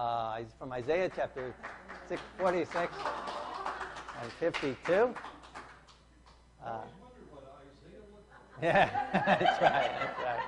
[0.00, 1.54] uh, from Isaiah chapter
[2.08, 2.92] 6, 46
[4.22, 5.14] and 52.
[6.64, 6.80] Uh,
[8.62, 10.40] yeah, that's right, that's right.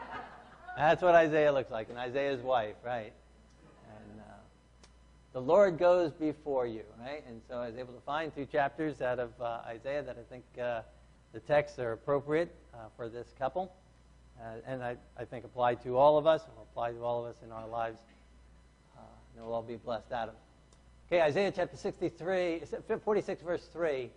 [0.77, 3.13] That's what Isaiah looks like, and Isaiah's wife, right?
[3.89, 4.25] And uh,
[5.35, 7.23] the Lord goes before you, right?
[7.29, 10.31] And so I was able to find two chapters out of uh, Isaiah that I
[10.31, 10.81] think uh,
[11.35, 13.71] the texts are appropriate uh, for this couple,
[14.41, 17.31] uh, and I, I think apply to all of us, and apply to all of
[17.31, 18.01] us in our lives,
[19.35, 20.35] and we'll all be blessed out of.
[20.35, 20.41] it.
[21.09, 22.63] Okay, Isaiah chapter 63,
[23.05, 24.11] 46, verse 3.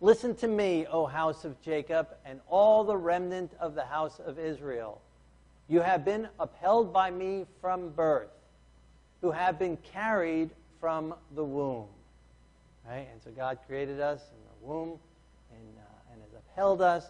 [0.00, 4.38] Listen to me, O house of Jacob, and all the remnant of the house of
[4.38, 5.00] Israel.
[5.68, 8.32] You have been upheld by me from birth,
[9.20, 11.86] who have been carried from the womb.
[12.88, 13.06] Right?
[13.12, 14.98] And so God created us in the womb
[15.52, 17.06] and, uh, and has upheld us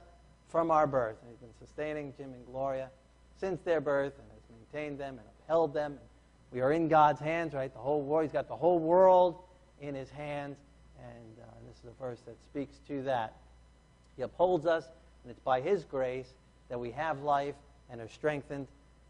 [0.48, 1.16] from our birth.
[1.22, 2.90] And He's been sustaining Jim and Gloria
[3.40, 5.98] since their birth and has maintained them and upheld them.
[6.52, 7.72] We are in God's hands, right?
[7.72, 8.24] The whole world.
[8.24, 9.36] He's got the whole world
[9.80, 10.56] in His hands.
[10.98, 13.36] And uh, this is a verse that speaks to that.
[14.16, 14.84] He upholds us,
[15.24, 16.34] and it's by His grace
[16.68, 17.54] that we have life
[17.90, 18.66] and are strengthened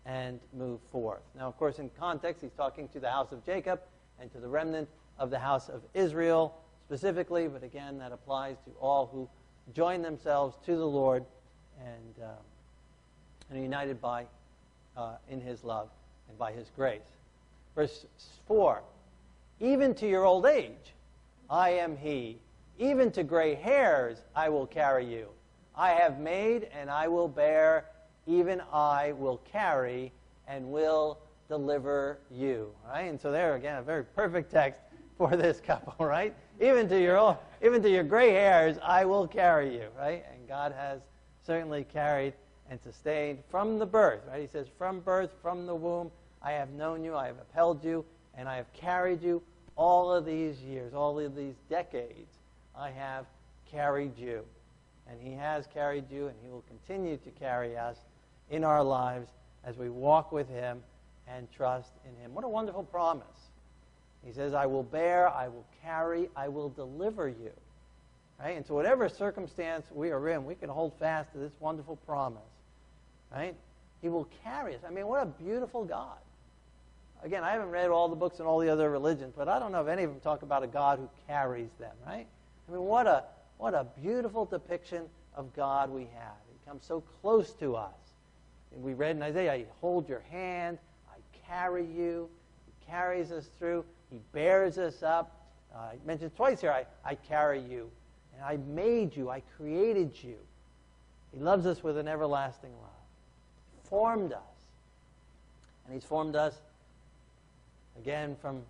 [0.07, 1.23] and move forth.
[1.37, 3.81] Now, of course, in context, he's talking to the house of Jacob
[4.21, 6.55] and to the remnant of the house of Israel
[6.87, 9.29] specifically, but again, that applies to all who
[9.73, 11.25] join themselves to the Lord
[11.81, 12.29] and, uh,
[13.49, 14.27] and are united by,
[14.97, 15.89] uh, in his love
[16.29, 17.01] and by his grace.
[17.75, 18.07] Verse
[18.47, 18.83] 4
[19.61, 20.95] Even to your old age,
[21.49, 22.39] I am he.
[22.79, 25.29] Even to gray hairs, I will carry you.
[25.75, 27.87] I have made and I will bear
[28.27, 30.13] even I will carry
[30.47, 32.73] and will deliver you.
[32.87, 33.03] Right?
[33.03, 34.81] And so there again, a very perfect text
[35.19, 36.35] for this couple, right?
[36.61, 40.25] Even to your old, even to your gray hairs, I will carry you, right?
[40.33, 41.01] And God has
[41.45, 42.35] certainly carried
[42.71, 44.41] and sustained from the birth, right?
[44.41, 46.11] He says, from birth, from the womb,
[46.43, 48.05] I have known you, I have upheld you,
[48.37, 49.43] and I have carried you
[49.77, 52.33] all of these years, all of these decades.
[52.77, 53.27] I have
[53.71, 54.45] carried you.
[55.09, 57.97] And He has carried you, and He will continue to carry us
[58.51, 59.29] in our lives
[59.65, 60.83] as we walk with Him
[61.29, 62.35] and trust in Him.
[62.35, 63.27] What a wonderful promise.
[64.25, 67.53] He says, I will bear, I will carry, I will deliver you.
[68.39, 68.57] Right?
[68.57, 72.43] And so, whatever circumstance we are in, we can hold fast to this wonderful promise.
[73.33, 73.55] Right?
[74.01, 74.81] He will carry us.
[74.87, 76.19] I mean, what a beautiful God.
[77.23, 79.73] Again, I haven't read all the books in all the other religions, but I don't
[79.73, 82.27] know if any of them talk about a God who carries them, right?
[82.69, 83.25] I mean, what a,
[83.59, 85.05] what a beautiful depiction
[85.37, 86.35] of God we have.
[86.51, 87.93] He comes so close to us
[88.81, 90.79] we read in Isaiah, I hold your hand,
[91.11, 91.17] I
[91.47, 92.29] carry you.
[92.67, 93.85] He carries us through.
[94.11, 95.37] He bears us up.
[95.75, 97.91] Uh, I mentioned twice here, I, I carry you.
[98.35, 99.31] And I made you.
[99.31, 100.37] I created you.
[101.33, 102.91] He loves us with an everlasting love.
[103.85, 104.41] Formed us.
[105.85, 106.55] And he's formed us,
[107.99, 108.63] again, from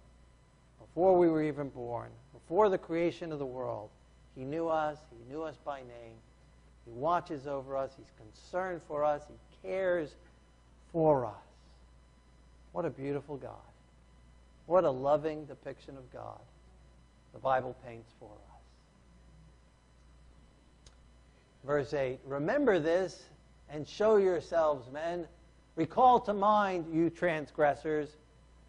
[0.81, 3.89] before we were even born, before the creation of the world.
[4.37, 4.99] He knew us.
[5.11, 6.17] He knew us by name.
[6.87, 7.93] He watches over us.
[7.97, 9.23] He's concerned for us.
[9.29, 10.15] He cares
[10.93, 11.33] for us.
[12.73, 13.53] What a beautiful God.
[14.67, 16.39] What a loving depiction of God
[17.33, 18.61] the Bible paints for us.
[21.65, 23.23] Verse 8 Remember this
[23.71, 25.27] and show yourselves, men.
[25.77, 28.09] Recall to mind, you transgressors.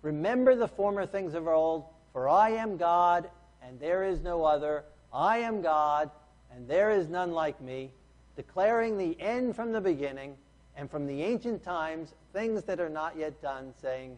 [0.03, 3.29] Remember the former things of old, for I am God,
[3.65, 4.83] and there is no other.
[5.11, 6.11] I am God,
[6.53, 7.89] and there is none like me,
[8.35, 10.35] declaring the end from the beginning
[10.75, 14.17] and from the ancient times things that are not yet done, saying,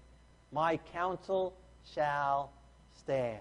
[0.51, 1.55] My counsel
[1.93, 2.51] shall
[2.97, 3.39] stand.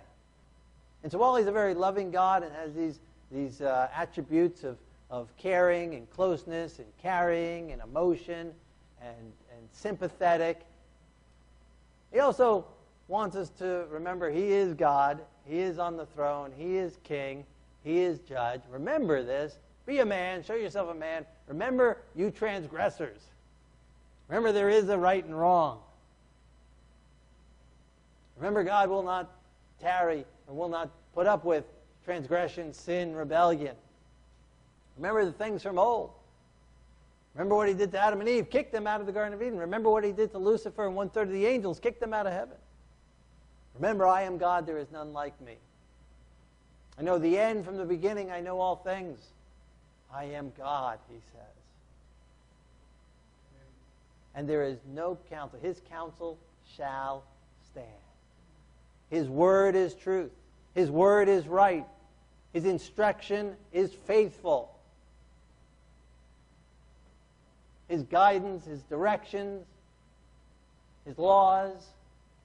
[1.02, 3.00] And so while he's a very loving God and has these,
[3.30, 4.76] these uh, attributes of,
[5.10, 8.52] of caring and closeness and carrying and emotion
[9.00, 10.60] and, and sympathetic,
[12.14, 12.64] he also
[13.08, 17.44] wants us to remember he is God, he is on the throne, he is king,
[17.82, 18.62] he is judge.
[18.70, 19.58] Remember this.
[19.84, 23.20] Be a man, show yourself a man, Remember, you transgressors.
[24.28, 25.80] Remember, there is a right and wrong.
[28.36, 29.30] Remember, God will not
[29.80, 31.64] tarry and will not put up with
[32.04, 33.76] transgression, sin, rebellion.
[34.96, 36.10] Remember the things from old.
[37.34, 39.42] Remember what he did to Adam and Eve, kicked them out of the Garden of
[39.42, 39.58] Eden.
[39.58, 42.26] Remember what he did to Lucifer and one third of the angels, kicked them out
[42.26, 42.56] of heaven.
[43.74, 45.56] Remember, I am God, there is none like me.
[46.98, 49.18] I know the end from the beginning, I know all things.
[50.12, 51.42] I am God, he says.
[54.36, 55.58] And there is no counsel.
[55.60, 56.38] His counsel
[56.76, 57.24] shall
[57.70, 57.86] stand.
[59.10, 60.32] His word is truth.
[60.74, 61.86] His word is right.
[62.52, 64.73] His instruction is faithful.
[67.88, 69.66] His guidance, his directions,
[71.04, 71.84] his laws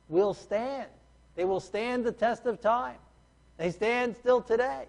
[0.09, 0.87] will stand.
[1.35, 2.97] They will stand the test of time.
[3.57, 4.85] They stand still today.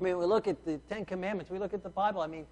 [0.00, 2.20] I mean, we look at the Ten Commandments, we look at the Bible.
[2.20, 2.46] I mean,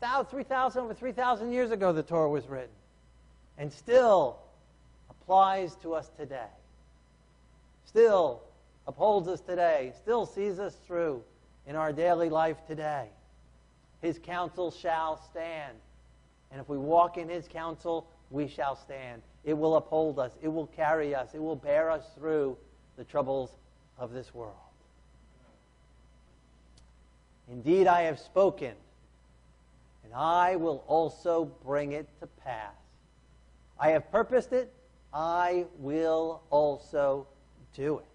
[0.00, 2.68] 3,000, over 3,000 years ago, the Torah was written,
[3.58, 4.38] and still
[5.10, 6.50] applies to us today.
[7.86, 8.42] Still
[8.86, 11.22] upholds us today, still sees us through
[11.66, 13.08] in our daily life today.
[14.06, 15.76] His counsel shall stand.
[16.52, 19.20] And if we walk in his counsel, we shall stand.
[19.42, 22.56] It will uphold us, it will carry us, it will bear us through
[22.96, 23.50] the troubles
[23.98, 24.54] of this world.
[27.50, 28.74] Indeed, I have spoken,
[30.04, 32.76] and I will also bring it to pass.
[33.76, 34.72] I have purposed it,
[35.12, 37.26] I will also
[37.74, 38.06] do it.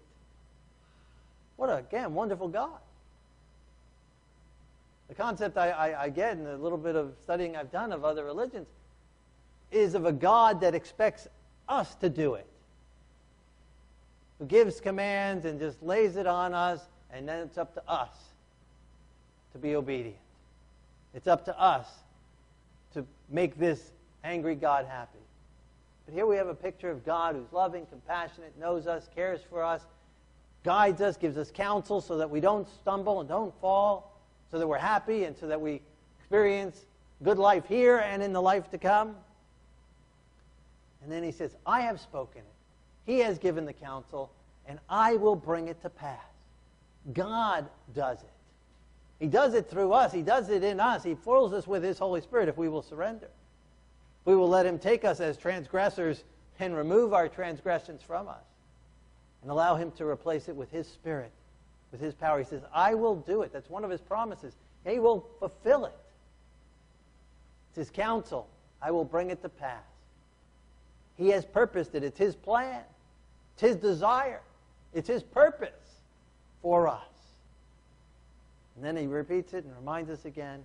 [1.56, 2.78] What, a, again, wonderful God.
[5.12, 8.02] The concept I, I, I get in a little bit of studying I've done of
[8.02, 8.66] other religions
[9.70, 11.28] is of a God that expects
[11.68, 12.46] us to do it.
[14.38, 16.80] Who gives commands and just lays it on us,
[17.12, 18.08] and then it's up to us
[19.52, 20.16] to be obedient.
[21.12, 21.88] It's up to us
[22.94, 23.90] to make this
[24.24, 25.18] angry God happy.
[26.06, 29.62] But here we have a picture of God who's loving, compassionate, knows us, cares for
[29.62, 29.82] us,
[30.64, 34.11] guides us, gives us counsel so that we don't stumble and don't fall,
[34.52, 35.80] so that we're happy and so that we
[36.20, 36.84] experience
[37.24, 39.16] good life here and in the life to come.
[41.02, 43.10] And then he says, I have spoken it.
[43.10, 44.30] He has given the counsel,
[44.66, 46.18] and I will bring it to pass.
[47.12, 48.28] God does it.
[49.18, 50.12] He does it through us.
[50.12, 51.02] He does it in us.
[51.02, 53.28] He fills us with His Holy Spirit if we will surrender.
[54.24, 56.22] We will let Him take us as transgressors
[56.60, 58.44] and remove our transgressions from us
[59.42, 61.32] and allow Him to replace it with His Spirit,
[61.92, 62.38] with His power.
[62.38, 63.52] He says, I will do it.
[63.52, 64.54] That's one of His promises.
[64.84, 65.96] He will fulfill it.
[67.70, 68.48] It's His counsel.
[68.82, 69.84] I will bring it to pass.
[71.16, 72.02] He has purposed it.
[72.02, 72.82] It's His plan.
[73.54, 74.40] It's His desire.
[74.92, 75.70] It's His purpose
[76.62, 76.98] for us.
[78.74, 80.64] And then He repeats it and reminds us again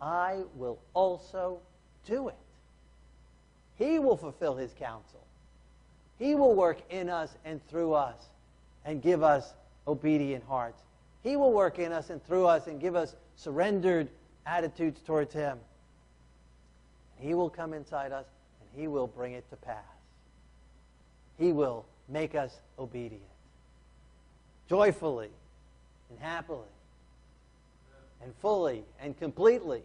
[0.00, 1.58] I will also
[2.06, 2.34] do it.
[3.78, 5.20] He will fulfill His counsel.
[6.18, 8.16] He will work in us and through us
[8.84, 9.52] and give us
[9.86, 10.82] obedient hearts.
[11.22, 14.08] He will work in us and through us and give us surrendered
[14.46, 15.58] attitudes towards Him.
[17.18, 18.26] He will come inside us
[18.60, 19.82] and He will bring it to pass.
[21.38, 23.22] He will make us obedient.
[24.68, 25.30] Joyfully
[26.10, 26.68] and happily
[28.22, 29.82] and fully and completely.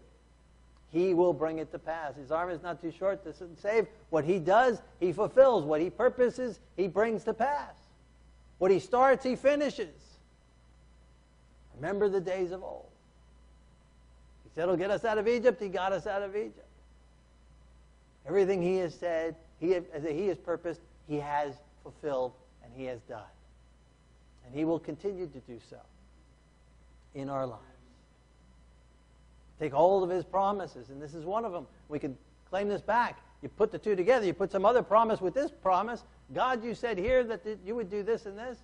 [0.91, 2.15] He will bring it to pass.
[2.15, 3.87] His arm is not too short to save.
[4.09, 5.63] What he does, he fulfills.
[5.63, 7.75] What he purposes, he brings to pass.
[8.61, 9.89] What he starts, he finishes.
[11.77, 12.85] Remember the days of old.
[14.43, 15.59] He said he'll get us out of Egypt.
[15.59, 16.67] He got us out of Egypt.
[18.27, 22.99] Everything he has said, he, as he has purposed, he has fulfilled and he has
[23.09, 23.23] done.
[24.45, 25.79] And he will continue to do so
[27.15, 27.63] in our lives.
[29.59, 31.65] Take hold of his promises, and this is one of them.
[31.89, 32.15] We can
[32.51, 33.21] claim this back.
[33.41, 36.03] You put the two together, you put some other promise with this promise.
[36.33, 38.57] God, you said here that you would do this and this.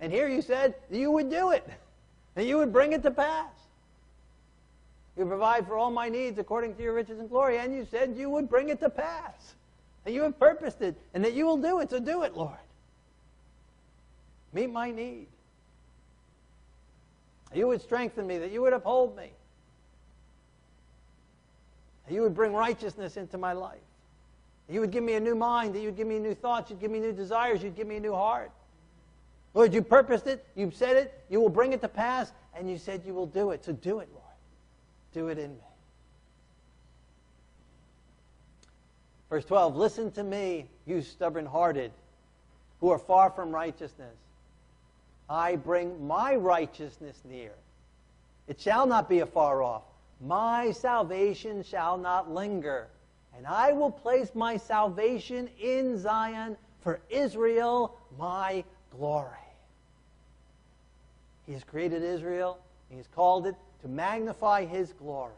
[0.00, 1.66] And here you said you would do it,
[2.36, 3.52] and you would bring it to pass.
[5.16, 8.14] You provide for all my needs according to your riches and glory, and you said
[8.16, 9.54] you would bring it to pass.
[10.06, 12.56] And you have purposed it, and that you will do it, so do it, Lord.
[14.52, 15.26] Meet my need.
[17.52, 19.32] You would strengthen me, that you would uphold me.
[22.08, 23.78] You would bring righteousness into my life.
[24.68, 26.80] You would give me a new mind, that you would give me new thoughts, you'd
[26.80, 28.50] give me new desires, you'd give me a new heart.
[29.54, 32.76] Lord, you purposed it, you've said it, you will bring it to pass, and you
[32.76, 33.64] said you will do it.
[33.64, 34.24] So do it, Lord.
[35.14, 35.62] Do it in me.
[39.30, 41.92] Verse 12 Listen to me, you stubborn hearted,
[42.80, 44.14] who are far from righteousness.
[45.30, 47.52] I bring my righteousness near.
[48.46, 49.82] It shall not be afar off.
[50.20, 52.88] My salvation shall not linger.
[53.38, 59.30] And I will place my salvation in Zion for Israel, my glory.
[61.46, 62.58] He has created Israel.
[62.90, 65.30] He has called it to magnify his glory,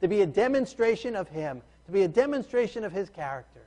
[0.00, 3.60] to be a demonstration of him, to be a demonstration of his character,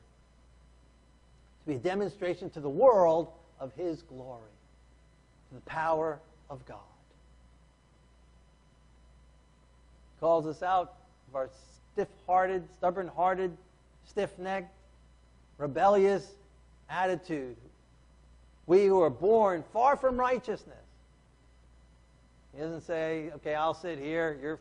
[1.64, 3.28] to be a demonstration to the world
[3.60, 4.42] of his glory,
[5.50, 6.80] to the power of God.
[10.20, 10.96] Calls us out
[11.30, 11.50] of our
[11.94, 13.56] stiff hearted, stubborn hearted,
[14.06, 14.74] stiff necked,
[15.58, 16.28] rebellious
[16.90, 17.56] attitude.
[18.68, 20.76] We who are born far from righteousness.
[22.54, 24.60] He doesn't say, okay, I'll sit here, you're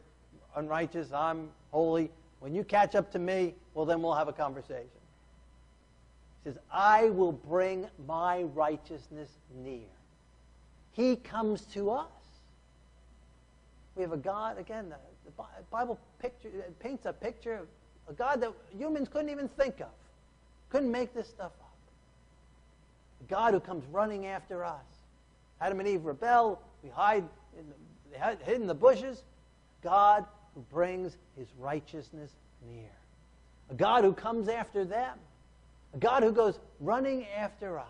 [0.57, 2.11] unrighteous, I'm holy.
[2.41, 4.89] When you catch up to me, well, then we'll have a conversation.
[6.45, 9.29] He says, I will bring my righteousness
[9.63, 9.89] near.
[10.93, 12.07] He comes to us.
[13.97, 17.67] We have a God, again, the, the Bible picture, uh, paints a picture of
[18.09, 19.89] a God that humans couldn't even think of,
[20.71, 21.77] couldn't make this stuff up.
[23.21, 24.85] A God who comes running after us.
[25.61, 27.25] Adam and Eve rebel, we hide
[27.59, 29.23] in the, hid in the bushes.
[29.83, 32.31] God who brings his righteousness
[32.69, 32.91] near.
[33.71, 35.19] A God who comes after them.
[35.95, 37.87] A God who goes running after us.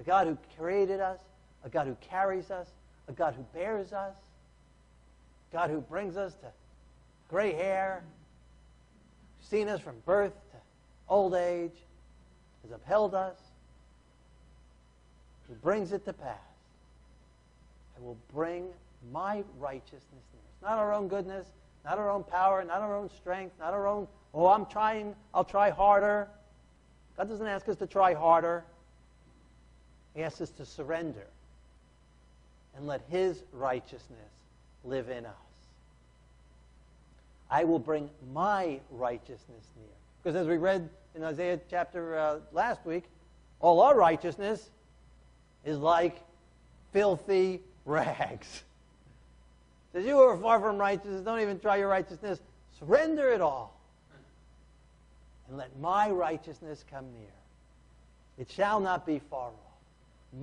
[0.00, 1.20] A God who created us.
[1.64, 2.68] A God who carries us.
[3.08, 4.14] A God who bears us.
[5.52, 6.46] God who brings us to
[7.28, 8.02] gray hair,
[9.40, 10.56] seen us from birth to
[11.08, 11.76] old age,
[12.62, 13.36] has upheld us,
[15.48, 16.36] who brings it to pass.
[17.96, 18.68] I will bring
[19.12, 20.42] my righteousness near.
[20.52, 21.46] It's not our own goodness,
[21.84, 25.44] not our own power, not our own strength, not our own, oh, I'm trying, I'll
[25.44, 26.28] try harder.
[27.16, 28.64] God doesn't ask us to try harder.
[30.14, 31.26] He asks us to surrender
[32.76, 34.37] and let His righteousness
[34.84, 35.32] live in us.
[37.50, 39.86] I will bring my righteousness near.
[40.22, 43.04] Because as we read in Isaiah chapter uh, last week,
[43.60, 44.68] all our righteousness
[45.64, 46.16] is like
[46.92, 48.62] filthy rags.
[49.92, 51.22] Says, You are far from righteousness.
[51.22, 52.40] Don't even try your righteousness.
[52.78, 53.74] Surrender it all.
[55.48, 57.32] And let my righteousness come near.
[58.38, 59.54] It shall not be far off.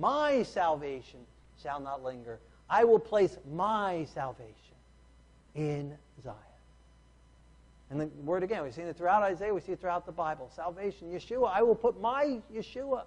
[0.00, 1.20] My salvation
[1.62, 2.38] shall not linger.
[2.68, 4.54] I will place my salvation
[5.54, 6.36] in Zion.
[7.90, 10.50] And the word again, we've seen it throughout Isaiah, we see it throughout the Bible.
[10.54, 13.02] Salvation, Yeshua, I will put my Yeshua.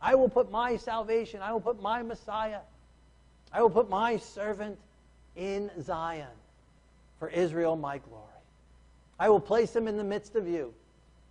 [0.00, 1.42] I will put my salvation.
[1.42, 2.60] I will put my Messiah.
[3.52, 4.78] I will put my servant
[5.36, 6.28] in Zion
[7.18, 8.24] for Israel, my glory.
[9.18, 10.74] I will place him in the midst of you.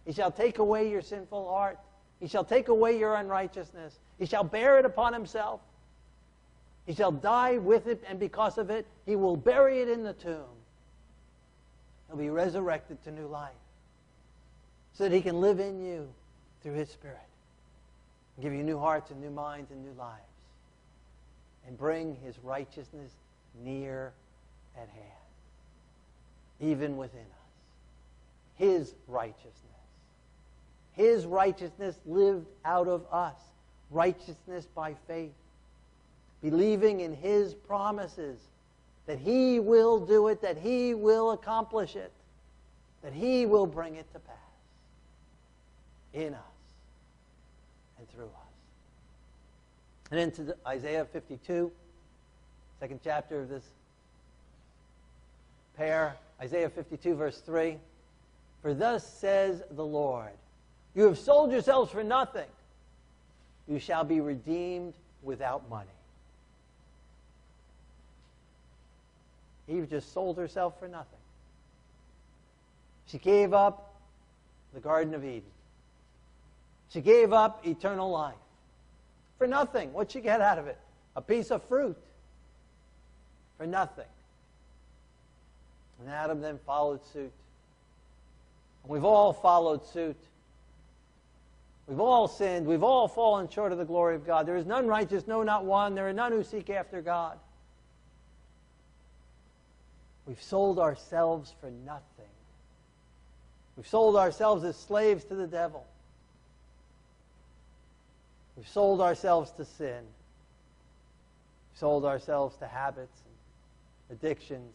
[0.06, 1.80] He shall take away your sinful heart.
[2.20, 4.00] He shall take away your unrighteousness.
[4.20, 5.60] He shall bear it upon himself.
[6.86, 10.14] He shall die with it, and because of it, he will bury it in the
[10.14, 10.44] tomb.
[12.08, 13.52] He'll be resurrected to new life
[14.94, 16.10] so that he can live in you
[16.62, 17.18] through his Spirit
[18.42, 20.22] give you new hearts and new minds and new lives
[21.68, 23.12] and bring his righteousness
[23.64, 24.12] near
[24.76, 25.22] at hand,
[26.60, 27.28] even within us.
[28.56, 29.54] His righteousness.
[30.94, 33.38] His righteousness lived out of us.
[33.92, 35.32] Righteousness by faith.
[36.44, 38.38] Believing in his promises
[39.08, 42.12] that he will do it, that he will accomplish it,
[43.02, 44.36] that he will bring it to pass
[46.14, 46.42] in us
[47.98, 48.32] and through us.
[50.12, 51.72] And into Isaiah 52,
[52.80, 53.64] second chapter of this
[55.76, 57.78] pair, Isaiah 52, verse 3.
[58.62, 60.32] For thus says the Lord,
[60.94, 62.48] You have sold yourselves for nothing.
[63.68, 65.90] You shall be redeemed without money.
[69.68, 71.20] Eve just sold herself for nothing.
[73.08, 73.94] She gave up
[74.74, 75.44] the Garden of Eden.
[76.90, 78.36] She gave up eternal life
[79.38, 79.94] for nothing.
[79.94, 80.78] What'd she get out of it?
[81.16, 81.98] A piece of fruit
[83.58, 84.06] for nothing.
[86.00, 87.32] And Adam then followed suit.
[88.84, 90.18] And we've all followed suit.
[91.88, 92.66] We've all sinned.
[92.66, 94.46] We've all fallen short of the glory of God.
[94.46, 95.96] There is none righteous, no, not one.
[95.96, 97.38] There are none who seek after God.
[100.26, 102.02] We've sold ourselves for nothing.
[103.76, 105.86] We've sold ourselves as slaves to the devil.
[108.56, 110.02] We've sold ourselves to sin.
[111.72, 113.22] We've sold ourselves to habits
[114.10, 114.74] and addictions.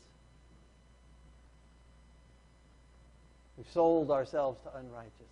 [3.56, 5.28] We've sold ourselves to unrighteousness.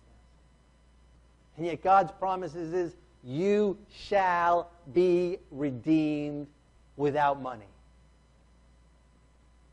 [1.57, 6.47] And yet God's promises is you shall be redeemed
[6.95, 7.65] without money.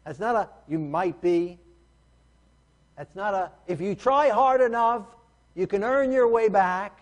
[0.04, 1.58] That's not a you might be.
[2.96, 5.06] That's not a if you try hard enough,
[5.54, 7.00] you can earn your way back.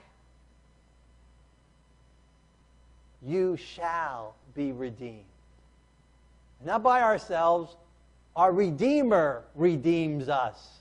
[3.24, 5.24] You shall be redeemed.
[6.64, 7.76] Not by ourselves,
[8.36, 10.78] our Redeemer redeems us.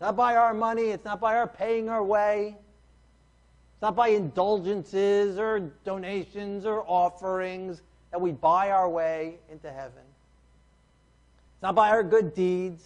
[0.00, 2.48] Not by our money, it's not by our paying our way.
[3.74, 10.02] It's not by indulgences or donations or offerings that we buy our way into heaven.
[11.56, 12.84] It's not by our good deeds.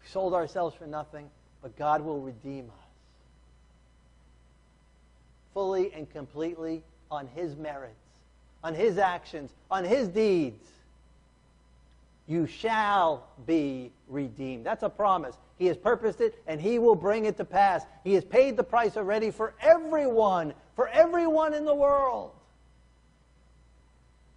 [0.00, 1.28] We sold ourselves for nothing,
[1.60, 2.88] but God will redeem us
[5.52, 8.00] fully and completely on His merits,
[8.64, 10.66] on His actions, on His deeds.
[12.26, 14.64] You shall be redeemed.
[14.64, 15.36] That's a promise.
[15.58, 17.84] He has purposed it, and He will bring it to pass.
[18.02, 22.30] He has paid the price already for everyone, for everyone in the world.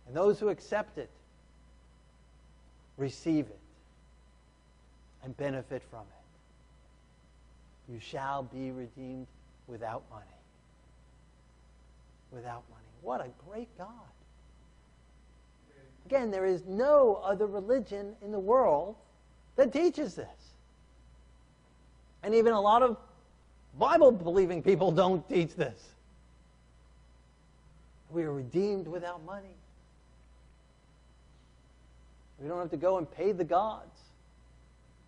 [0.05, 1.09] And those who accept it
[3.01, 3.59] receive it
[5.23, 7.91] and benefit from it.
[7.91, 9.27] You shall be redeemed
[9.67, 10.25] without money.
[12.31, 12.81] Without money.
[13.01, 13.87] What a great God.
[16.05, 18.95] Again, there is no other religion in the world
[19.55, 20.27] that teaches this.
[22.23, 22.97] And even a lot of
[23.79, 25.79] Bible believing people don't teach this.
[28.11, 29.55] We are redeemed without money.
[32.41, 33.99] We don't have to go and pay the gods.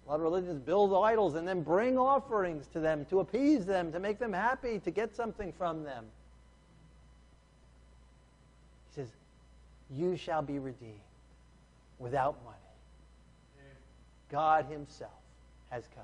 [0.05, 3.91] A lot of religions build idols and then bring offerings to them to appease them,
[3.91, 6.05] to make them happy, to get something from them.
[8.89, 9.07] He says,
[9.89, 10.93] You shall be redeemed
[11.99, 12.57] without money.
[14.29, 15.11] God Himself
[15.69, 16.03] has come.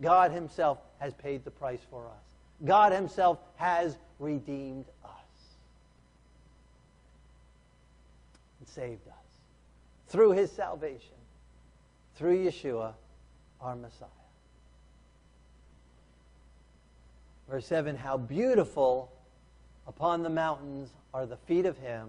[0.00, 2.64] God Himself has paid the price for us.
[2.64, 5.10] God Himself has redeemed us
[8.60, 9.25] and saved us
[10.08, 11.16] through His salvation,
[12.16, 12.94] through Yeshua,
[13.60, 14.08] our Messiah.
[17.48, 19.12] Verse 7 How beautiful
[19.86, 22.08] upon the mountains are the feet of Him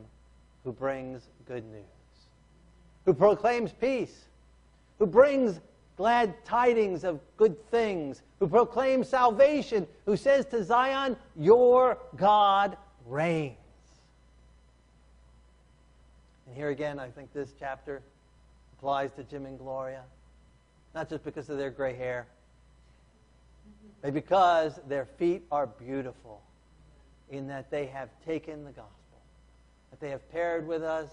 [0.64, 1.84] who brings good news,
[3.06, 4.26] who proclaims peace,
[5.00, 5.60] who brings
[5.96, 13.58] glad tidings of good things, who proclaims salvation, who says to Zion, Your God reigns.
[16.48, 18.02] And here again, I think this chapter
[18.78, 20.04] applies to Jim and Gloria,
[20.96, 22.28] not just because of their gray hair,
[24.02, 26.42] but because their feet are beautiful
[27.30, 29.20] in that they have taken the gospel,
[29.92, 31.10] that they have paired with us,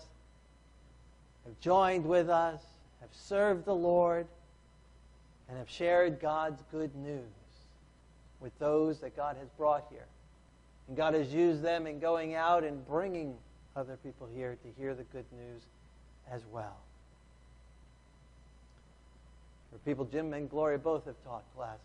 [1.44, 2.60] have joined with us,
[3.00, 4.26] have served the Lord
[5.48, 7.20] and have shared God's good news
[8.40, 10.06] with those that God has brought here.
[10.88, 13.34] And God has used them in going out and bringing
[13.76, 15.62] other people here to hear the good news
[16.30, 16.76] as well.
[19.72, 21.80] For people, Jim and Gloria both have taught classes.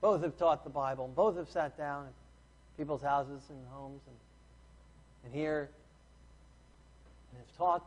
[0.00, 1.06] Both have taught the Bible.
[1.06, 2.12] And Both have sat down in
[2.76, 4.16] people's houses and homes and,
[5.24, 5.70] and here
[7.32, 7.84] and have taught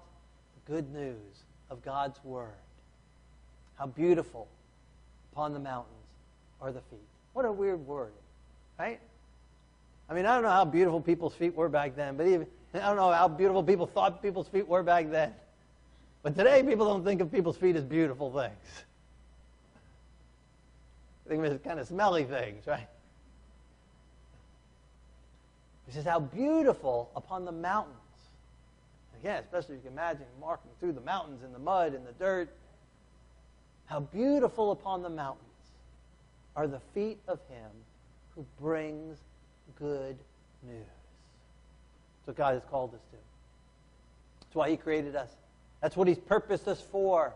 [0.66, 2.50] the good news of God's Word.
[3.78, 4.48] How beautiful
[5.32, 5.96] upon the mountains
[6.62, 7.00] are the feet.
[7.34, 8.12] What a weird word,
[8.78, 9.00] right?
[10.10, 12.80] I mean, I don't know how beautiful people's feet were back then, but even I
[12.80, 15.34] don't know how beautiful people thought people's feet were back then.
[16.24, 18.84] But today, people don't think of people's feet as beautiful things.
[21.26, 22.88] They think of it as kind of smelly things, right?
[25.88, 27.96] He says, How beautiful upon the mountains.
[29.20, 32.14] Again, especially if you can imagine walking through the mountains in the mud and the
[32.14, 32.50] dirt
[33.92, 35.44] how beautiful upon the mountains
[36.56, 37.70] are the feet of him
[38.34, 39.18] who brings
[39.78, 40.18] good
[40.66, 41.01] news.
[42.26, 43.18] That's what God has called us to.
[44.42, 45.30] That's why he created us.
[45.82, 47.34] That's what he's purposed us for.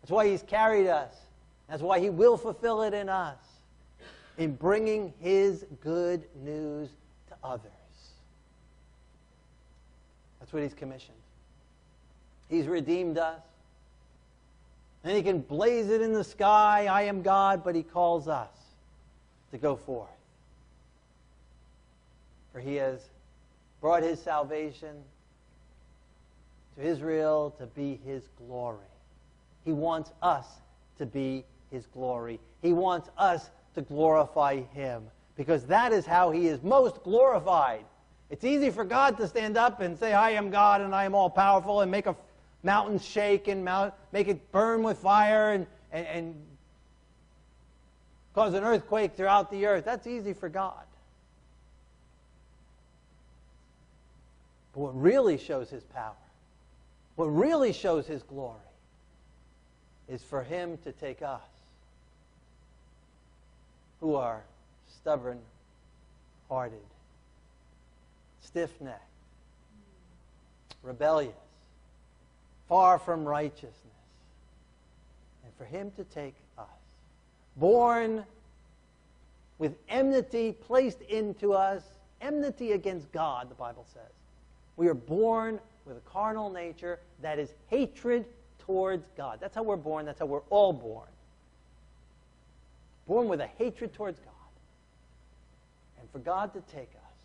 [0.00, 1.14] That's why he's carried us.
[1.68, 3.38] That's why he will fulfill it in us
[4.38, 6.88] in bringing his good news
[7.28, 7.72] to others.
[10.38, 11.16] That's what he's commissioned.
[12.48, 13.40] He's redeemed us.
[15.04, 18.50] And he can blaze it in the sky, I am God, but he calls us
[19.50, 20.08] to go forth.
[22.52, 23.00] For he has
[23.80, 24.96] brought his salvation
[26.76, 28.78] to Israel to be his glory.
[29.64, 30.46] He wants us
[30.98, 32.40] to be his glory.
[32.62, 35.04] He wants us to glorify him
[35.36, 37.84] because that is how he is most glorified.
[38.30, 41.14] It's easy for God to stand up and say, I am God and I am
[41.14, 42.16] all powerful and make a
[42.62, 46.34] mountain shake and mount, make it burn with fire and, and, and
[48.34, 49.84] cause an earthquake throughout the earth.
[49.84, 50.84] That's easy for God.
[54.72, 56.12] But what really shows his power,
[57.16, 58.56] what really shows his glory,
[60.08, 61.40] is for him to take us,
[64.00, 64.42] who are
[64.88, 65.38] stubborn
[66.48, 66.78] hearted,
[68.40, 69.02] stiff necked,
[70.82, 71.34] rebellious,
[72.68, 73.74] far from righteousness,
[75.44, 76.66] and for him to take us,
[77.56, 78.24] born
[79.58, 81.82] with enmity placed into us,
[82.20, 84.02] enmity against God, the Bible says.
[84.78, 88.24] We are born with a carnal nature that is hatred
[88.60, 89.38] towards God.
[89.40, 90.06] That's how we're born.
[90.06, 91.08] That's how we're all born.
[93.08, 94.32] Born with a hatred towards God.
[95.98, 97.16] And for God to take us,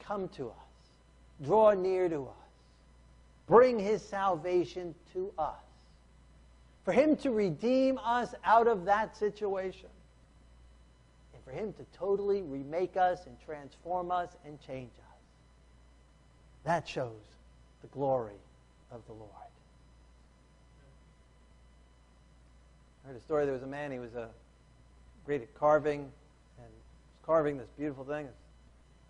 [0.00, 2.52] come to us, draw near to us,
[3.46, 5.54] bring his salvation to us.
[6.86, 9.90] For him to redeem us out of that situation.
[11.34, 15.05] And for him to totally remake us and transform us and change us.
[16.66, 17.12] That shows
[17.80, 18.34] the glory
[18.90, 19.30] of the Lord.
[23.04, 23.44] I heard a story.
[23.44, 23.92] There was a man.
[23.92, 24.28] He was a
[25.24, 26.10] great at carving, and
[26.58, 28.26] was carving this beautiful thing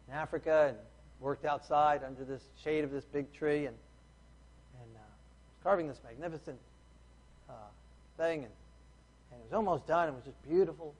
[0.06, 0.76] in Africa, and
[1.18, 3.76] worked outside under this shade of this big tree, and
[4.82, 6.58] and uh, was carving this magnificent
[7.48, 7.54] uh,
[8.18, 8.52] thing, and
[9.32, 10.10] and it was almost done.
[10.10, 10.94] It was just beautiful.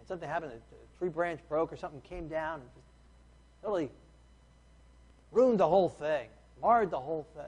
[0.00, 0.52] And something happened.
[0.52, 2.86] A tree branch broke, or something came down, and just
[3.62, 3.88] totally
[5.34, 6.28] ruined the whole thing,
[6.62, 7.44] marred the whole thing.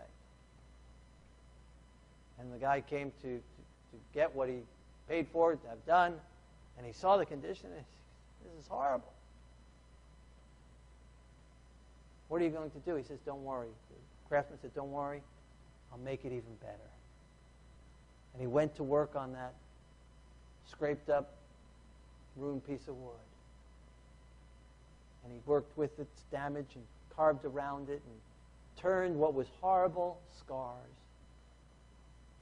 [2.39, 4.57] And the guy came to, to, to get what he
[5.09, 6.15] paid for to have done,
[6.77, 7.85] and he saw the condition, and he
[8.45, 9.13] this is horrible.
[12.29, 12.97] What are you going to do?
[12.97, 13.69] He says, Don't worry.
[13.89, 15.23] The craftsman said, Don't worry.
[15.93, 16.91] I'll make it even better.
[18.33, 19.55] And he went to work on that
[20.71, 21.31] scraped up,
[22.37, 23.15] ruined piece of wood.
[25.25, 26.85] And he worked with its damage and
[27.17, 28.21] carved around it and
[28.81, 30.77] turned what was horrible scars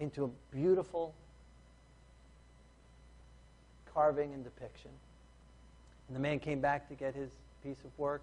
[0.00, 1.14] into a beautiful
[3.92, 4.90] carving and depiction.
[6.08, 7.30] And the man came back to get his
[7.62, 8.22] piece of work,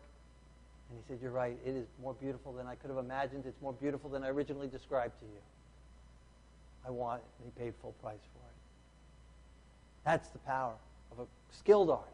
[0.90, 3.46] and he said, You're right, it is more beautiful than I could have imagined.
[3.48, 5.42] It's more beautiful than I originally described to you.
[6.86, 7.26] I want it.
[7.40, 8.56] And he paid full price for it.
[10.04, 10.74] That's the power
[11.12, 12.12] of a skilled artist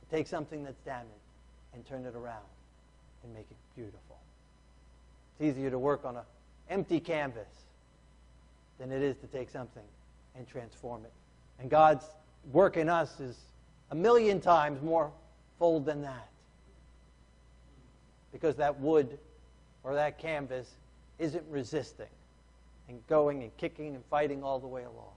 [0.00, 1.08] to take something that's damaged
[1.74, 2.44] and turn it around
[3.24, 4.16] and make it beautiful.
[5.38, 6.22] It's easier to work on an
[6.68, 7.48] empty canvas
[8.78, 9.82] than it is to take something
[10.36, 11.12] and transform it.
[11.60, 12.04] And God's
[12.52, 13.36] work in us is
[13.90, 15.10] a million times more
[15.58, 16.28] fold than that.
[18.32, 19.18] Because that wood
[19.84, 20.68] or that canvas
[21.18, 22.06] isn't resisting
[22.88, 25.12] and going and kicking and fighting all the way along.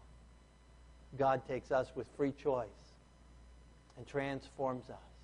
[1.18, 2.68] God takes us with free choice
[3.98, 5.15] and transforms us.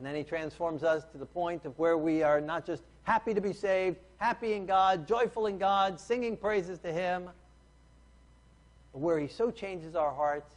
[0.00, 3.34] And then he transforms us to the point of where we are not just happy
[3.34, 7.28] to be saved, happy in God, joyful in God, singing praises to him,
[8.94, 10.54] but where he so changes our hearts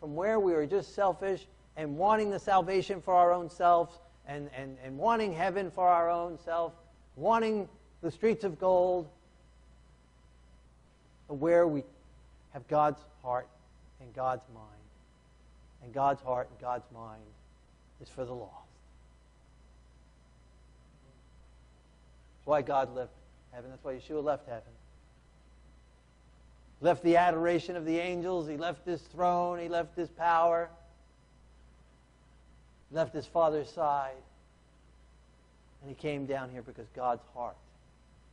[0.00, 1.46] from where we are just selfish
[1.76, 6.08] and wanting the salvation for our own selves and, and, and wanting heaven for our
[6.08, 6.72] own self,
[7.14, 7.68] wanting
[8.00, 9.06] the streets of gold,
[11.26, 11.82] where we
[12.54, 13.48] have God's heart
[14.00, 14.64] and God's mind.
[15.82, 17.20] And God's heart and God's mind
[18.00, 18.67] is for the lost.
[22.48, 23.12] Why God left
[23.52, 23.68] heaven.
[23.68, 24.62] That's why Yeshua left heaven.
[26.80, 28.48] Left the adoration of the angels.
[28.48, 29.58] He left his throne.
[29.58, 30.70] He left his power.
[32.90, 34.16] Left his Father's side.
[35.82, 37.56] And he came down here because God's heart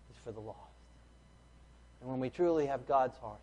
[0.09, 0.59] is for the lost.
[1.99, 3.39] And when we truly have God's heart,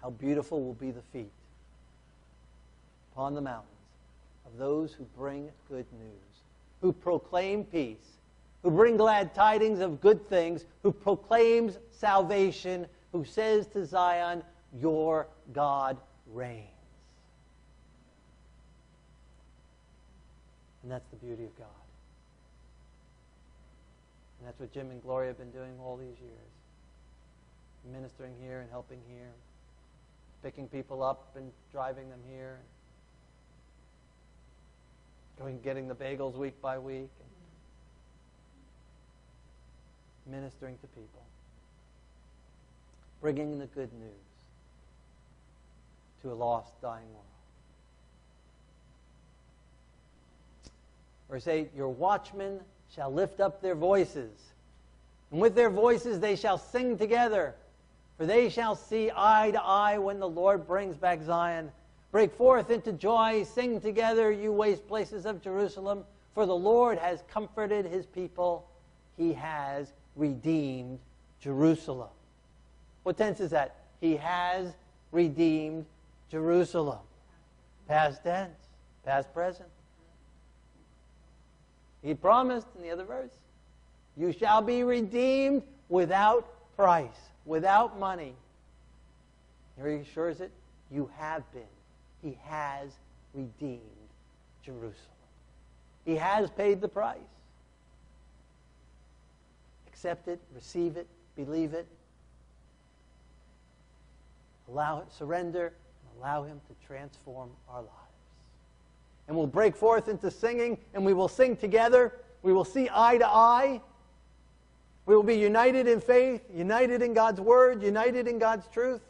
[0.00, 1.32] how beautiful will be the feet
[3.12, 3.68] upon the mountains
[4.46, 6.40] of those who bring good news,
[6.80, 7.96] who proclaim peace
[8.62, 14.42] who bring glad tidings of good things, who proclaims salvation, who says to Zion,
[14.80, 15.96] Your God
[16.32, 16.68] reigns.
[20.82, 21.66] And that's the beauty of God.
[24.38, 26.52] And that's what Jim and Gloria have been doing all these years
[27.90, 29.32] ministering here and helping here,
[30.42, 32.58] picking people up and driving them here,
[35.38, 37.10] going getting the bagels week by week
[40.26, 41.22] ministering to people,
[43.20, 44.10] bringing the good news
[46.22, 47.24] to a lost, dying world.
[51.30, 52.60] Verse 8 Your watchmen
[52.94, 54.30] shall lift up their voices,
[55.30, 57.54] and with their voices they shall sing together.
[58.18, 61.72] For they shall see eye to eye when the Lord brings back Zion.
[62.12, 66.04] Break forth into joy, sing together, you waste places of Jerusalem,
[66.34, 68.68] for the Lord has comforted his people.
[69.16, 70.98] He has redeemed
[71.40, 72.08] Jerusalem.
[73.02, 73.76] What tense is that?
[74.00, 74.72] He has
[75.10, 75.86] redeemed
[76.30, 76.98] Jerusalem.
[77.88, 78.56] Past tense,
[79.04, 79.68] past present.
[82.02, 83.30] He promised in the other verse,
[84.16, 87.10] You shall be redeemed without price,
[87.44, 88.34] without money.
[89.76, 90.50] He assures it,
[90.90, 91.62] You have been.
[92.22, 92.90] He has
[93.34, 93.80] redeemed
[94.64, 94.94] Jerusalem.
[96.04, 97.18] He has paid the price
[100.02, 101.86] accept it, receive it, believe it,
[104.68, 105.72] allow it, surrender,
[106.18, 107.92] allow Him to transform our lives.
[109.28, 112.12] And we'll break forth into singing, and we will sing together
[112.42, 113.80] We will see eye to eye.
[115.06, 119.02] We will be united in faith, united in God's word, united in God's truth.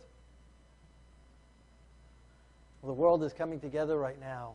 [2.83, 4.53] Well, the world is coming together right now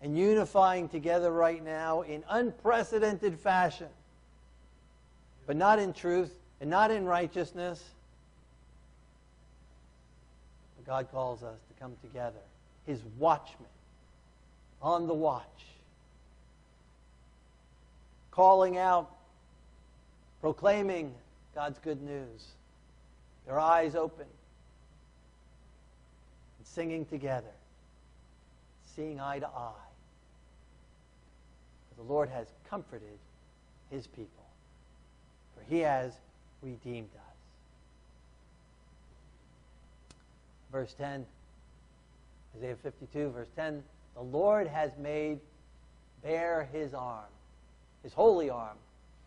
[0.00, 3.88] and unifying together right now in unprecedented fashion,
[5.46, 7.82] but not in truth and not in righteousness.
[10.76, 12.40] But God calls us to come together,
[12.86, 13.68] His watchmen,
[14.80, 15.44] on the watch,
[18.30, 19.10] calling out,
[20.40, 21.14] proclaiming
[21.54, 22.46] God's good news,
[23.46, 24.26] their eyes open,
[26.58, 27.52] and singing together
[28.94, 29.88] seeing eye to eye.
[31.88, 33.18] For the Lord has comforted
[33.90, 34.43] his people,
[35.68, 36.12] he has
[36.62, 37.20] redeemed us.
[40.72, 41.24] Verse 10,
[42.56, 43.82] Isaiah 52, verse 10
[44.14, 45.38] The Lord has made
[46.22, 47.30] bare his arm,
[48.02, 48.76] his holy arm,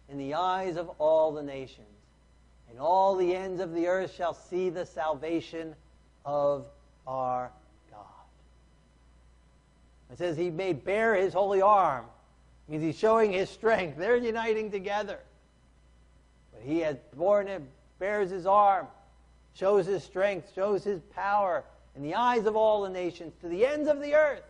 [0.10, 1.88] in the eyes of all the nations,
[2.70, 5.74] and all the ends of the earth shall see the salvation
[6.26, 6.66] of
[7.06, 7.52] our
[7.90, 8.06] God.
[10.12, 12.06] it says he made bare his holy arm.
[12.68, 13.98] Means he's showing his strength.
[13.98, 15.20] They're uniting together.
[16.68, 17.62] He has borne it,
[17.98, 18.88] bears his arm,
[19.54, 21.64] shows his strength, shows his power
[21.96, 24.44] in the eyes of all the nations to the ends of the earth.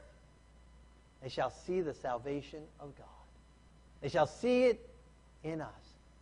[1.22, 3.06] They shall see the salvation of God.
[4.02, 4.90] They shall see it
[5.44, 5.70] in us.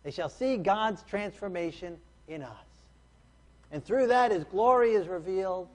[0.02, 1.96] They shall see God's transformation
[2.28, 2.66] in us.
[3.72, 5.66] And through that, his glory is revealed,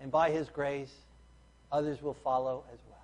[0.00, 0.92] and by his grace,
[1.70, 2.98] others will follow as well.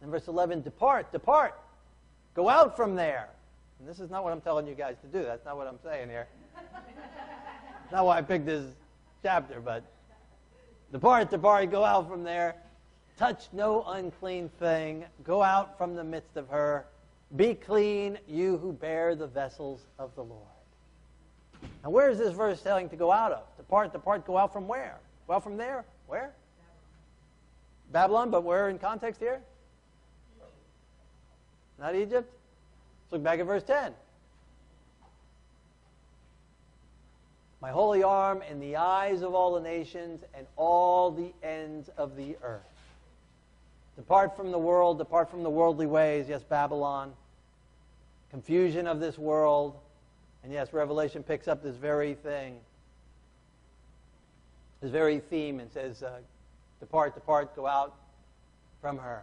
[0.00, 1.58] In verse 11, depart, depart,
[2.34, 3.28] go out from there.
[3.78, 5.24] And this is not what I'm telling you guys to do.
[5.24, 6.28] That's not what I'm saying here.
[7.90, 8.64] not why I picked this
[9.22, 9.84] chapter, but
[10.92, 12.56] depart, depart, go out from there.
[13.18, 15.04] Touch no unclean thing.
[15.24, 16.86] Go out from the midst of her.
[17.36, 20.46] Be clean, you who bear the vessels of the Lord.
[21.82, 23.44] Now, where is this verse telling to go out of?
[23.56, 24.98] Depart, depart, go out from where?
[25.26, 26.34] Well, from there, where?
[27.90, 29.40] Babylon, but where in context here?
[31.82, 32.32] Not Egypt?
[32.32, 33.92] Let's look back at verse 10.
[37.60, 42.16] My holy arm in the eyes of all the nations and all the ends of
[42.16, 42.62] the earth.
[43.96, 46.26] Depart from the world, depart from the worldly ways.
[46.28, 47.12] Yes, Babylon.
[48.30, 49.76] Confusion of this world.
[50.42, 52.58] And yes, Revelation picks up this very thing
[54.82, 56.18] this very theme and says, uh,
[56.80, 57.94] Depart, depart, go out
[58.80, 59.22] from her.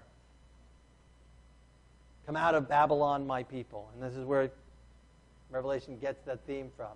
[2.30, 3.90] Come out of Babylon, my people.
[3.92, 4.52] And this is where
[5.50, 6.92] Revelation gets that theme from.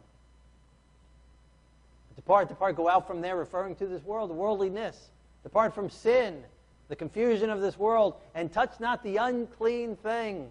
[2.15, 5.07] Depart, depart, go out from there, referring to this world, the worldliness.
[5.41, 6.43] Depart from sin,
[6.87, 10.49] the confusion of this world, and touch not the unclean thing.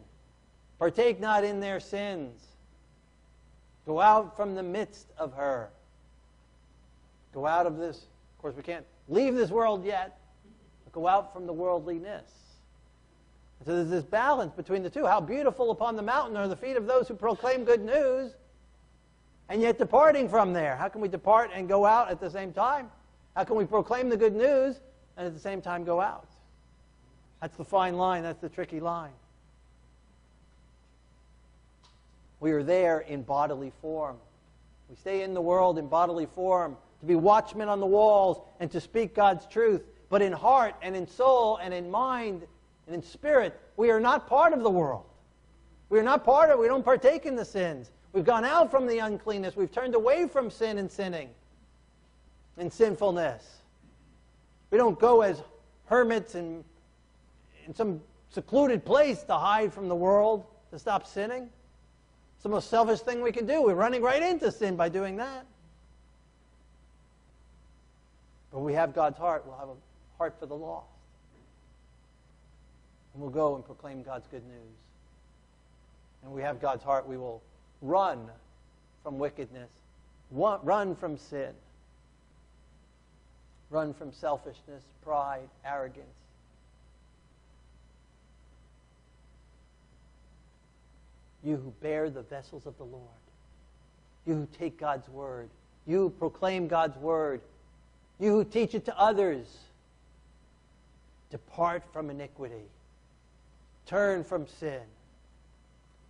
[0.80, 2.42] Partake not in their sins.
[3.86, 5.70] Go out from the midst of her.
[7.32, 7.98] Go out of this.
[7.98, 10.18] Of course, we can't leave this world yet,
[10.90, 12.41] go out from the worldliness.
[13.62, 15.06] And so there's this balance between the two.
[15.06, 18.32] How beautiful upon the mountain are the feet of those who proclaim good news,
[19.48, 20.74] and yet departing from there.
[20.74, 22.90] How can we depart and go out at the same time?
[23.36, 24.80] How can we proclaim the good news
[25.16, 26.26] and at the same time go out?
[27.40, 29.12] That's the fine line, that's the tricky line.
[32.40, 34.16] We are there in bodily form.
[34.90, 38.72] We stay in the world in bodily form to be watchmen on the walls, and
[38.72, 39.82] to speak God's truth.
[40.08, 42.42] But in heart and in soul and in mind
[42.86, 45.04] and in spirit, we are not part of the world.
[45.88, 46.62] We are not part of it.
[46.62, 47.90] We don't partake in the sins.
[48.12, 49.56] We've gone out from the uncleanness.
[49.56, 51.30] We've turned away from sin and sinning
[52.56, 53.58] and sinfulness.
[54.70, 55.42] We don't go as
[55.86, 56.64] hermits in,
[57.66, 61.48] in some secluded place to hide from the world, to stop sinning.
[62.36, 63.62] It's the most selfish thing we can do.
[63.62, 65.46] We're running right into sin by doing that.
[68.50, 69.76] But we have God's heart, we'll have a
[70.18, 70.91] heart for the lost.
[73.12, 74.76] And we'll go and proclaim God's good news.
[76.22, 77.42] And we have God's heart, we will
[77.80, 78.28] run
[79.02, 79.70] from wickedness,
[80.30, 81.50] run from sin,
[83.70, 86.06] run from selfishness, pride, arrogance.
[91.42, 93.02] You who bear the vessels of the Lord,
[94.26, 95.48] you who take God's word,
[95.88, 97.40] you who proclaim God's word,
[98.20, 99.46] you who teach it to others,
[101.30, 102.62] depart from iniquity.
[103.86, 104.82] Turn from sin.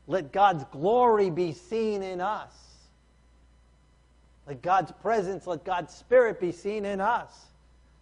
[0.07, 2.53] Let God's glory be seen in us.
[4.47, 7.33] Let God's presence, let God's spirit be seen in us.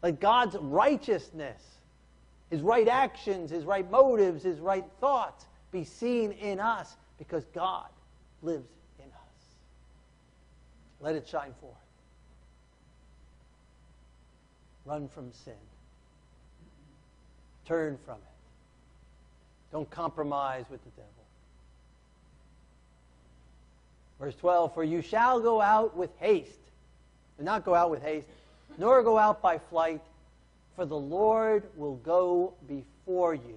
[0.02, 1.62] Let God's righteousness
[2.50, 7.86] his right actions, his right motives, his right thoughts be seen in us because God
[8.42, 9.44] lives in us.
[11.00, 11.74] Let it shine forth.
[14.84, 15.54] Run from sin.
[17.66, 18.29] Turn from it.
[19.72, 21.10] Don't compromise with the devil.
[24.18, 26.58] Verse 12 For you shall go out with haste.
[27.38, 28.26] Do not go out with haste,
[28.78, 30.02] nor go out by flight,
[30.76, 33.56] for the Lord will go before you.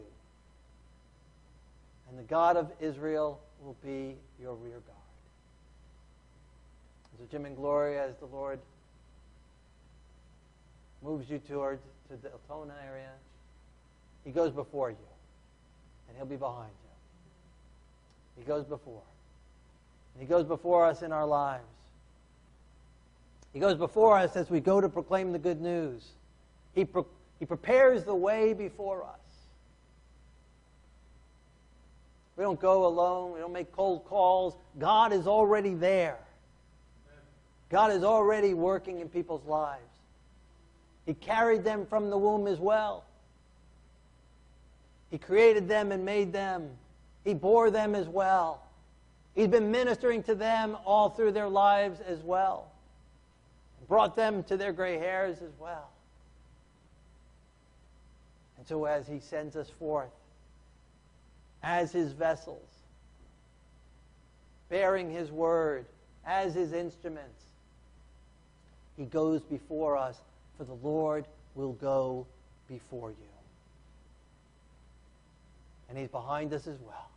[2.10, 4.98] And the God of Israel will be your rear guard.
[7.18, 8.60] So, Jim and Gloria, as the Lord
[11.02, 13.10] moves you toward to the Altona area,
[14.24, 14.96] He goes before you,
[16.14, 16.70] and He'll be behind
[18.38, 18.44] you.
[18.44, 19.02] He goes before.
[20.14, 21.64] And he goes before us in our lives.
[23.52, 26.04] He goes before us as we go to proclaim the good news.
[26.76, 26.88] He,
[27.40, 29.10] he prepares the way before us.
[32.36, 33.34] We don't go alone.
[33.34, 34.56] We don't make cold calls.
[34.80, 36.18] God is already there.
[37.70, 39.82] God is already working in people's lives.
[41.06, 43.04] He carried them from the womb as well.
[45.14, 46.72] He created them and made them.
[47.24, 48.64] He bore them as well.
[49.36, 52.72] He's been ministering to them all through their lives as well.
[53.88, 55.92] Brought them to their gray hairs as well.
[58.58, 60.10] And so, as He sends us forth
[61.62, 62.68] as His vessels,
[64.68, 65.86] bearing His word
[66.26, 67.44] as His instruments,
[68.98, 70.18] He goes before us,
[70.58, 72.26] for the Lord will go
[72.68, 73.33] before you.
[75.94, 77.12] And He's behind us as well.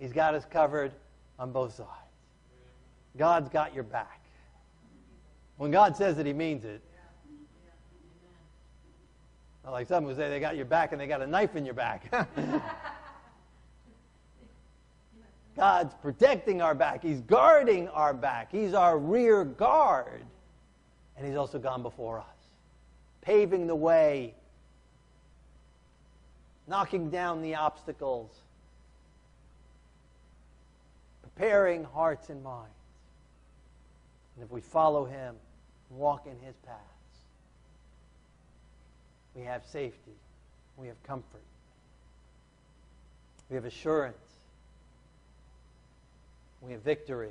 [0.00, 0.90] He's got us covered
[1.38, 1.88] on both sides.
[3.16, 4.20] God's got your back.
[5.56, 6.82] When God says it, He means it.
[9.62, 11.64] Not like some who say they got your back and they got a knife in
[11.64, 12.12] your back.
[15.56, 17.04] God's protecting our back.
[17.04, 18.50] He's guarding our back.
[18.50, 20.24] He's our rear guard.
[21.16, 22.26] And He's also gone before us,
[23.20, 24.34] paving the way,
[26.66, 28.30] knocking down the obstacles
[31.34, 32.68] preparing hearts and minds.
[34.36, 35.34] And if we follow him,
[35.90, 36.80] walk in his paths,
[39.34, 40.12] we have safety,
[40.76, 41.42] we have comfort,
[43.48, 44.16] we have assurance,
[46.60, 47.30] we have victory,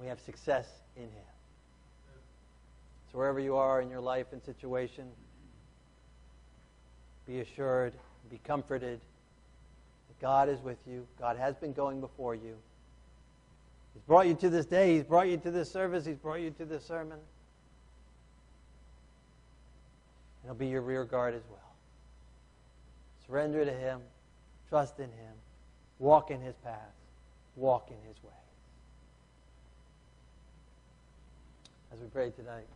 [0.00, 1.10] we have success in him.
[3.12, 5.04] So wherever you are in your life and situation,
[7.26, 7.92] be assured,
[8.28, 9.00] be comforted
[10.08, 11.06] that God is with you.
[11.18, 12.56] God has been going before you.
[13.94, 14.94] He's brought you to this day.
[14.94, 16.04] He's brought you to this service.
[16.04, 17.18] He's brought you to this sermon.
[20.42, 21.58] And he'll be your rear guard as well.
[23.26, 24.00] Surrender to him.
[24.68, 25.34] Trust in him.
[25.98, 26.92] Walk in his path.
[27.56, 28.30] Walk in his way.
[31.92, 32.66] As we pray tonight,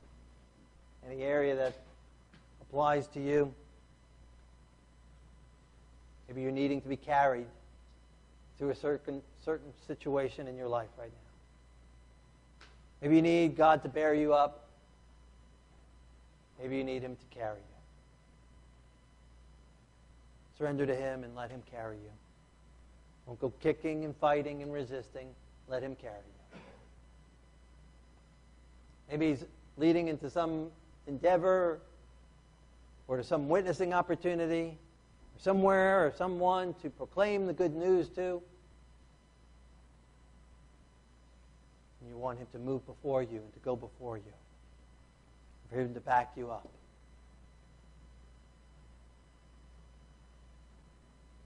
[1.11, 1.75] any area that
[2.63, 3.53] applies to you,
[6.29, 7.47] maybe you're needing to be carried
[8.59, 12.67] through a certain, certain situation in your life right now.
[13.01, 14.65] Maybe you need God to bear you up.
[16.61, 17.63] Maybe you need Him to carry you.
[20.59, 22.11] Surrender to Him and let Him carry you.
[23.27, 25.29] Don't go kicking and fighting and resisting.
[25.69, 26.61] Let Him carry you.
[29.11, 29.45] Maybe He's
[29.77, 30.67] leading into some
[31.07, 31.79] endeavor
[33.07, 34.77] or to some witnessing opportunity
[35.39, 38.43] somewhere or someone to proclaim the good news to.
[42.01, 44.33] And you want him to move before you and to go before you,
[45.71, 46.69] for him to back you up.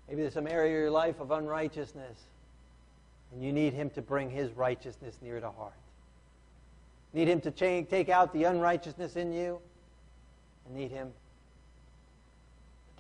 [0.09, 2.19] Maybe there's some area of your life of unrighteousness,
[3.33, 5.73] and you need him to bring his righteousness near to heart.
[7.15, 9.59] Need him to take out the unrighteousness in you,
[10.67, 11.13] and need him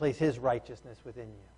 [0.02, 1.48] place His righteousness within you.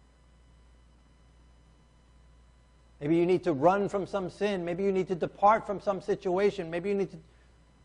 [3.01, 4.67] Maybe you need to run from some sin.
[4.67, 6.71] Maybe you need to depart from some situation.
[6.71, 7.17] Maybe you need to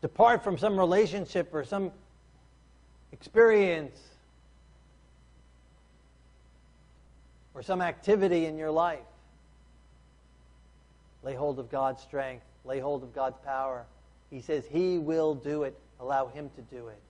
[0.02, 1.90] depart from some relationship or some
[3.10, 3.98] experience
[7.54, 8.98] or some activity in your life.
[11.22, 12.44] Lay hold of God's strength.
[12.66, 13.86] Lay hold of God's power.
[14.28, 15.74] He says He will do it.
[16.00, 17.00] Allow Him to do it.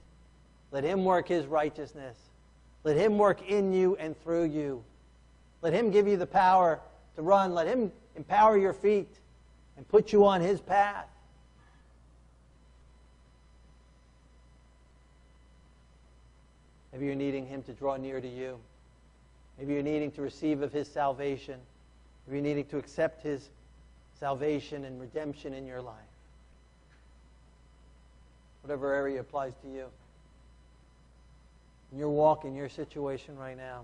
[0.71, 2.17] Let Him work His righteousness.
[2.85, 4.83] Let Him work in you and through you.
[5.62, 6.81] Let Him give you the power
[7.16, 7.55] to run.
[7.55, 9.09] Let Him empower your feet
[9.76, 11.07] and put you on His path.
[16.93, 18.59] Maybe you're needing Him to draw near to you.
[19.59, 21.61] Maybe you're needing to receive of His salvation.
[22.26, 23.49] Maybe you're needing to accept His
[24.18, 25.97] salvation and redemption in your life.
[28.62, 29.87] Whatever area applies to you.
[31.93, 33.82] In your walk, in your situation right now.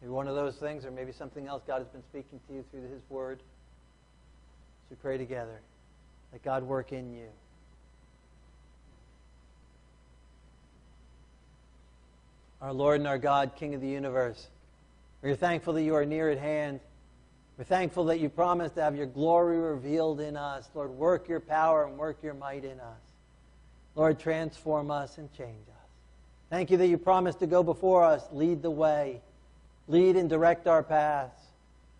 [0.00, 2.64] Maybe one of those things, or maybe something else God has been speaking to you
[2.70, 3.40] through His Word.
[4.88, 5.60] So pray together.
[6.32, 7.28] Let God work in you.
[12.60, 14.48] Our Lord and our God, King of the universe,
[15.22, 16.80] we're thankful that you are near at hand.
[17.56, 20.68] We're thankful that you promised to have your glory revealed in us.
[20.74, 23.00] Lord, work your power and work your might in us.
[23.96, 25.77] Lord, transform us and change us.
[26.50, 29.20] Thank you that you promised to go before us, lead the way,
[29.86, 31.40] lead and direct our paths.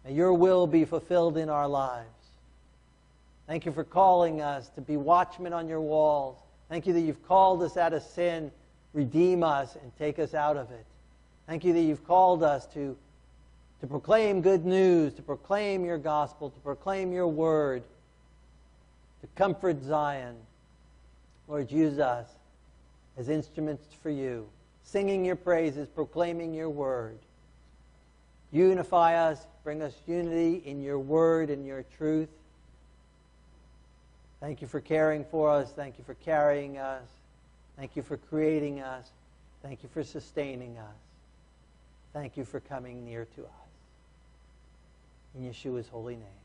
[0.05, 2.09] May your will be fulfilled in our lives.
[3.47, 6.39] Thank you for calling us to be watchmen on your walls.
[6.69, 8.51] Thank you that you've called us out of sin,
[8.95, 10.85] redeem us, and take us out of it.
[11.47, 12.97] Thank you that you've called us to,
[13.81, 17.83] to proclaim good news, to proclaim your gospel, to proclaim your word,
[19.21, 20.37] to comfort Zion.
[21.49, 22.27] Lord, use us
[23.19, 24.49] as instruments for you,
[24.85, 27.19] singing your praises, proclaiming your word.
[28.53, 32.29] Unify us, bring us unity in your word and your truth.
[34.41, 35.71] Thank you for caring for us.
[35.73, 37.03] Thank you for carrying us.
[37.77, 39.05] Thank you for creating us.
[39.63, 40.97] Thank you for sustaining us.
[42.13, 43.51] Thank you for coming near to us.
[45.37, 46.38] In Yeshua's holy name.